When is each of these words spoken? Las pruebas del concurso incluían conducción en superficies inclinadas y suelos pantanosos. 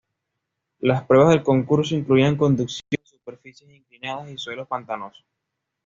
Las 0.79 1.03
pruebas 1.05 1.29
del 1.29 1.43
concurso 1.43 1.93
incluían 1.93 2.35
conducción 2.35 2.81
en 2.89 3.05
superficies 3.05 3.69
inclinadas 3.69 4.31
y 4.31 4.37
suelos 4.39 4.67
pantanosos. 4.67 5.23